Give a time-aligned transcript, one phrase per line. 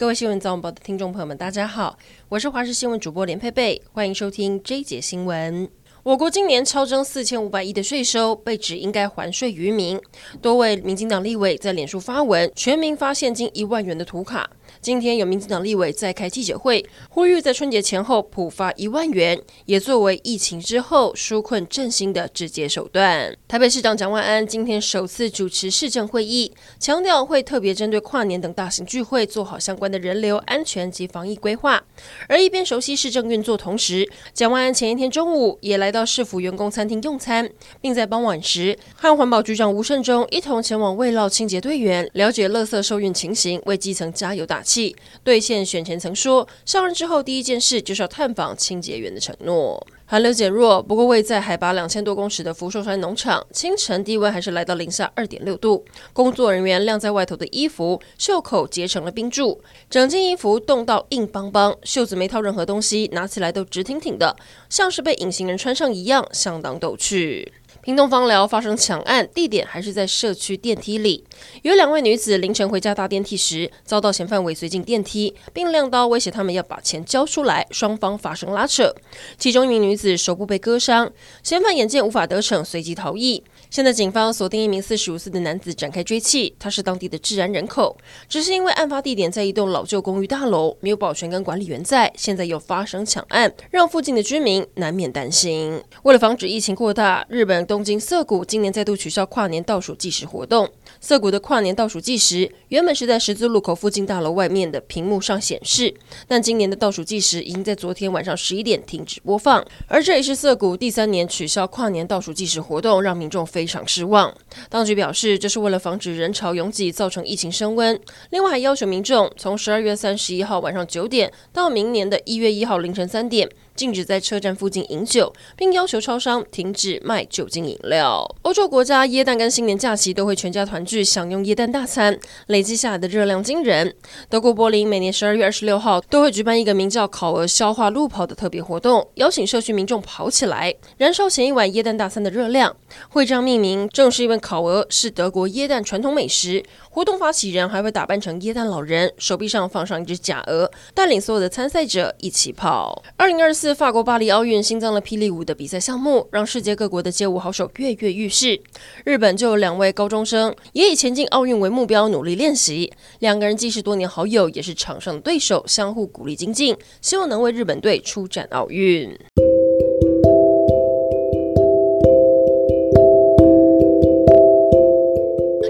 [0.00, 1.98] 各位新闻早晚报的听众朋友们，大家好，
[2.30, 5.68] 我是华视新闻主播连佩佩，欢迎收听这一节新闻。
[6.02, 10.00] 我国今年超征四千五百亿的税收，被指应该还税于民。
[10.40, 14.48] 多位民进党立委在脸书发文，全民发现金一万元的图卡。
[14.80, 23.36] 今天有民进党立委在开记者会，呼吁在春节前后普发一万元，也作为疫情之后纾困振兴的直接手段。
[23.48, 31.82] 台北市长蒋万安今天首次主持市政会议，强调会特别针对跨年等大型聚会做好相关的人流安全及防疫规划。
[32.28, 37.48] 而一边熟悉市政运作同时，蒋万安前一天中午也来到市府员工餐厅用餐，
[37.80, 44.80] 并在傍晚时和环保局长吴胜忠一同前往慰劳清洁队员，了解垃圾收运情形，为基层加油打气。
[44.80, 49.86] 气兑现选前曾说，上任之后第一件事就是要探访清洁员的承诺。
[50.06, 55.84] 寒流减弱，不过位在海拔两千多公尺的福寿山农场，清晨低温还是来到零下二点六度。
[56.12, 64.34] 工作人员晾在外头的衣服袖口结成了冰柱，整件衣服冻到硬邦邦，袖子没套任何东西，拿起来都直挺挺的，
[64.68, 67.52] 像是被隐形人穿上一样，相当逗趣。
[67.82, 71.24] 屏东方寮发生抢案，地点还是在社区电梯里。
[71.62, 78.94] 有两位女子凌晨回家搭电梯时，遭到嫌犯尾随进电梯，并亮刀威胁他们要把钱交出来，双方发生拉扯。
[79.38, 81.10] 其中一名女子手部被割伤，
[81.42, 83.42] 嫌犯眼见无法得逞，随即逃逸。
[83.70, 87.96] 现在警方锁定一名四十五岁的男子展开追缉，他是当地的治安人口，
[88.28, 95.80] 只是因为案发地点在一栋老旧公寓大楼，没有保全跟管理员在，现在又发生抢案，让附近的居民难免担心。
[96.02, 100.68] 为了防止疫情扩大，日本东京涩谷今年再度取消跨年倒数计时活动。
[101.00, 105.94] 涩谷的跨年倒数计时原本是在十字路口附近大楼外面的屏幕上显示，
[106.26, 113.59] 但今年的倒数计时已经在昨天晚上十一点停止播放，而这也是涩谷第三年取消跨年倒数计时活动，让民众非。
[113.60, 114.34] 非常失望。
[114.70, 118.00] 当局表示，这是为了防止人潮拥挤造成疫情升温。
[118.30, 123.46] 另外，还要求民众从十二月三十一号晚上九点到明年的一月一号凌晨三点，
[123.80, 128.28] 禁止在车站附近饮酒，并要求超商停止卖酒精饮料。
[128.42, 133.94] 欧洲国家耶诞跟新年假期都会全家团聚享用耶诞大餐，累积下来的热量惊人。
[134.28, 142.76] 德国柏林每年十二月二十六号都会举办一个名叫“烤鹅消化路跑”的特别活动，邀请社区民众跑起来，燃烧前一晚耶诞大餐的热量。
[143.08, 146.62] 会这样命名，正是因为烤鹅是德国耶诞传统美食。
[146.90, 153.02] 活动发起人还会打扮成耶诞老人，手臂上放上一只假鹅，带领所有的参赛者一起跑。
[153.16, 158.60] 二零二四法国巴黎奥运新增了霹雳舞的比赛项目，让世界各国的街舞好手跃跃欲试。
[159.04, 169.10] 日本就有两位高中生也以前进奥运为目标努力练习，两个人既是多年好友，也是场上的对手，相互鼓励精进，希望能为日本队出战奥运。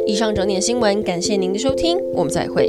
[0.07, 2.69] 以上整点新闻，感谢您的收听，我们再会。